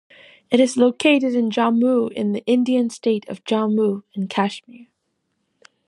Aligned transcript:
It 0.49 0.59
is 0.59 0.77
located 0.77 1.35
in 1.35 1.51
Jammu 1.51 2.11
in 2.13 2.31
the 2.31 2.43
Indian 2.47 2.89
state 2.89 3.23
of 3.29 3.43
Jammu 3.43 4.01
and 4.15 4.27
Kashmir. 4.31 4.87